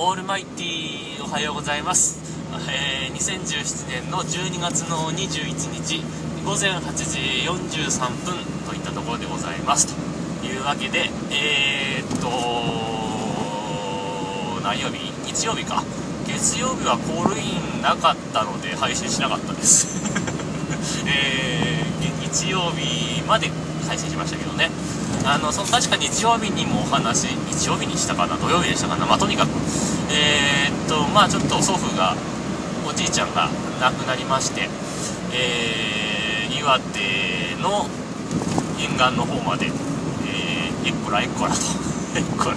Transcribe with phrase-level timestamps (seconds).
[0.00, 2.20] オールマイティおはようございます、
[2.70, 6.04] えー2017年の12月の21日
[6.44, 7.18] 午前8時
[7.50, 8.36] 43分
[8.68, 9.88] といったところでございます。
[10.40, 12.28] というわけでえー、っと
[14.62, 15.10] 何曜日？
[15.26, 15.82] 日曜日か。
[16.28, 19.98] 月曜日はコールインなかったので配信しなかったです。
[21.10, 21.88] えー
[22.22, 23.50] 日曜日まで
[23.88, 24.70] 配信しましたけどね。
[25.24, 29.50] あのその確か日曜日にもお話日曜日にしたかな土曜日でしたかなまあとにかく。
[30.10, 32.14] えーっとまあちょっと祖父が
[32.88, 33.48] おじいちゃんが
[33.80, 34.68] 亡くなりまして
[35.32, 37.86] えー岩手の
[38.78, 41.56] 沿岸の方までえー、えっこらえっこらと
[42.16, 42.56] えっこら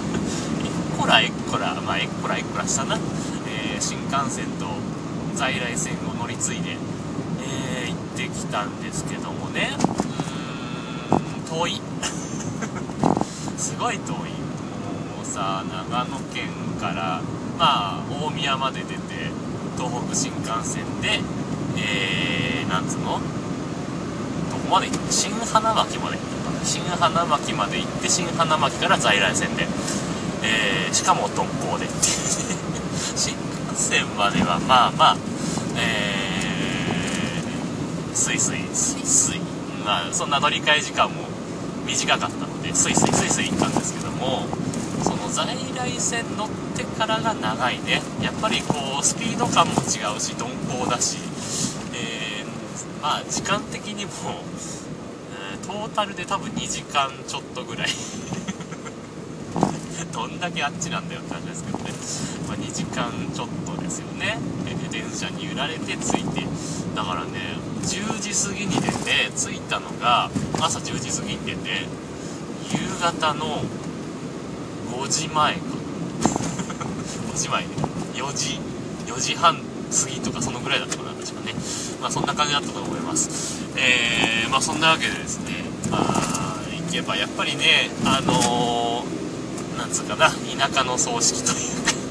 [0.98, 4.66] こらえっこらまあえっこらえっこらしたな、えー新幹線と
[5.34, 6.76] 在来線を乗り継いで、
[7.42, 9.70] えー行ってきたんですけどもね。
[9.78, 10.31] うん。
[11.52, 11.80] 遠い。
[13.58, 14.14] すごい遠い。
[14.16, 16.48] もうさ長野県
[16.80, 17.20] から
[17.58, 19.30] まあ大宮まで出て
[19.76, 21.20] 東北新幹線で
[21.76, 23.20] えー、なんつうの？
[24.50, 25.12] どこまで行った？
[25.12, 26.64] 新花巻まで行ったかな。
[26.64, 29.66] 新花巻まで行って新花巻から在来線で、
[30.42, 31.86] えーしかも鈍行で。
[31.86, 31.94] っ て
[33.16, 35.16] 新幹線まではまあまあ
[35.76, 39.40] えー、スイスイスイスイ。
[39.84, 41.14] まあそんな乗り換え時間も
[41.86, 44.46] 短かったのでスイスイスイスイ行ったんですけども
[45.02, 48.00] その在来線乗ってからが長いね。
[48.22, 50.44] やっぱりこうスピード感も違うし鈍
[50.78, 51.18] 行だし、
[51.94, 54.10] えーまあ時間的にも、
[55.52, 57.88] えートータルで多分2時間ちょっとぐらい。
[60.12, 61.84] どんだけあっちなんだよって話ですけどね、
[62.46, 64.38] まあ、2時間ちょっとですよね。
[64.64, 66.46] で電車に揺られて着いて。
[66.94, 68.91] だからね10時過ぎに出
[69.32, 70.30] 着いたのが
[70.60, 71.86] 朝10時過ぎに出て
[72.70, 73.62] 夕方の
[74.92, 75.60] 5時前か。
[77.32, 77.68] 5時前ね。
[78.14, 78.60] 4時
[79.06, 81.54] 4時半過ぎとかそのぐらいだったかな確かね。
[82.00, 83.62] まあそんな感じだったと思います。
[83.76, 91.92] えー、まあそんなわけでですねまあ行けばやっぱりねあのー、なんつうかな田舎の葬式というか。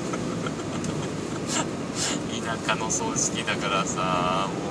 [2.43, 4.70] 田舎の葬式だからさもう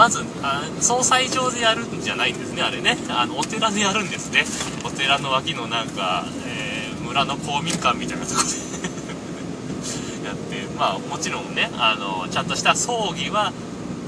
[0.00, 2.96] まずあ総裁場でやるんじゃないんですねあれね。
[3.10, 4.46] あのお寺でやるんですね。
[4.82, 8.54] お寺の脇のなんか、えー村の公民館みたいなところで。
[10.24, 13.52] やってまあもちろんねあのちゃんとした葬儀は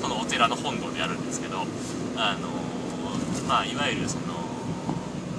[0.00, 1.66] そのお寺の本堂でやるんですけど
[2.16, 2.48] あの
[3.46, 4.22] まあいわゆるその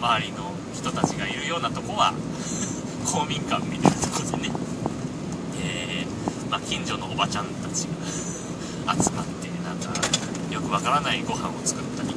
[0.01, 2.13] 周りの人たちがいるようなとこは
[3.11, 4.51] 公民館みたいなとこでね、
[5.63, 7.87] えーまあ、近所のおばちゃんたち
[8.85, 10.22] が 集まってなんか
[10.73, 12.09] わからないご飯を作ったり、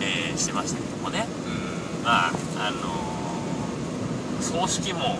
[0.00, 1.26] えーしてましたけどもね。
[1.98, 2.78] うんまああの
[4.40, 5.18] 葬式も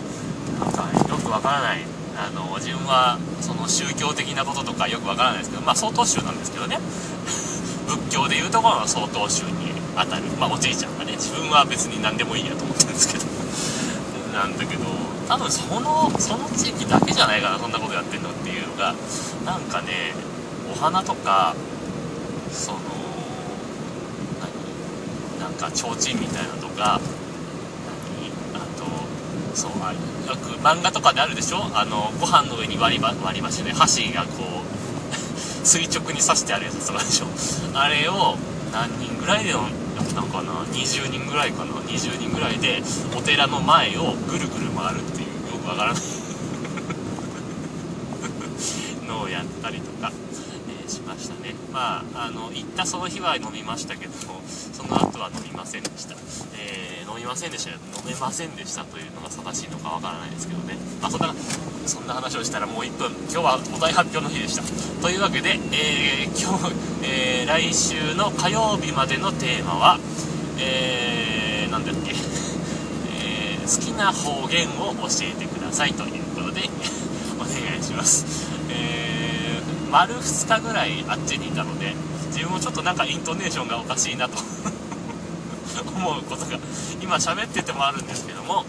[0.57, 1.83] なんかよくわからない。
[2.15, 6.79] あの自分はその宗教的なこととかよくわからないですけどまあ曹洞宗なんですけどね。
[7.87, 10.23] 仏教でいうところの曹洞宗にあたる。
[10.39, 13.25] まあおじいちゃんがね自分は別に何でもいいやと思ってるんですけど。
[14.31, 14.85] なんだけど
[15.27, 18.95] 多分そのその地域だけじゃないかなそんなことやってんのっていうのが
[19.45, 20.13] なんかね
[20.71, 21.53] お花とか
[22.51, 22.79] その
[25.39, 25.39] 何？
[25.39, 26.99] なんか提灯みたいなとか
[28.53, 28.61] 何？
[28.61, 28.85] あと
[29.55, 29.99] そうあよ
[30.35, 31.57] く漫画とかであるでしょ？
[31.73, 34.67] あのご飯の上に割りば割り箸で箸がこう
[35.65, 37.27] 垂直に刺してあるやつとかでしょ？
[37.73, 38.37] あれを
[38.71, 39.61] 何人ぐらいでやっ
[40.13, 42.81] たのかな？20人ぐらいかな？20人ぐらいで
[43.17, 46.01] お寺の前をぐるぐる回るっていうよくわからない。
[49.07, 50.11] のをやったりとか、
[51.27, 51.55] しましたね。
[51.73, 56.15] まああの行ったその日は飲みましたけどもその後は飲みませんでした、
[56.57, 60.77] えー飲みませんでした飲めませんでしたというのが正しいのかわからないですけどね。
[61.01, 61.33] まあそんな
[61.85, 63.11] そんな話をしたらもう1分。
[63.29, 64.63] 今日はお題発表の日でした。
[65.01, 69.99] というわけで、えー今日、えー来週の火曜日までのテーマは
[70.59, 76.69] えー、なんだっけ、えー好きな方言を教えてくださいということで
[77.35, 78.25] お願いします。
[78.69, 79.46] えー、
[79.91, 81.93] 丸2日ぐらいあっちにいたので
[82.27, 84.37] 自分もちょっとなんかイントネーションがおかしいなと
[85.95, 86.57] 思うことが
[87.01, 88.65] 今喋っててもあるんですけども、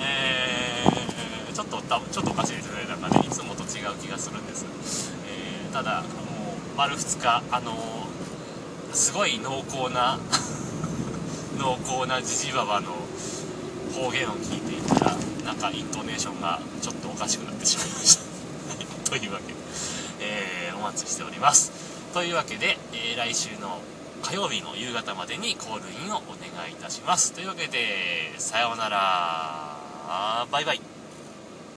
[0.00, 1.02] えー
[1.52, 4.64] ちょっとちょっとおかしいですねなんかねいつもと違う気がするんです、
[5.26, 10.18] えーただもう丸2日あのーすごい濃厚な
[11.58, 12.92] 濃厚なジジババの
[13.94, 18.22] 方言を聞いていたらなんかイントネーションがちょっとおかしくなってしまいました。
[19.10, 19.61] というわけで、
[20.82, 21.72] 待ちしております。
[22.12, 23.80] というわけで、えー来週の
[24.22, 27.32] 火曜日の夕方までにコールインをお願いいたします。
[27.32, 30.46] というわけでさようなら。
[30.50, 30.91] バイバイ。